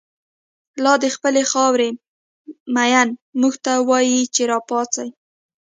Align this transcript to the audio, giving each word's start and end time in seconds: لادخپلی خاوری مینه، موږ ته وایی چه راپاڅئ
لادخپلی 0.83 1.43
خاوری 1.51 1.89
مینه، 2.75 3.15
موږ 3.39 3.53
ته 3.65 3.71
وایی 3.89 4.19
چه 4.35 4.43
راپاڅئ 4.51 5.09